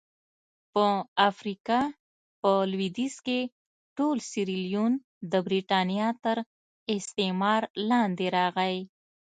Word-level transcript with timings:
په 0.73 0.85
افریقا 1.29 1.79
په 2.41 2.51
لوېدیځ 2.71 3.15
کې 3.25 3.39
ټول 3.97 4.17
سیریلیون 4.31 4.93
د 5.31 5.33
برېټانیا 5.45 6.07
تر 6.23 6.37
استعمار 6.95 7.61
لاندې 7.89 8.25
راغی. 8.37 8.77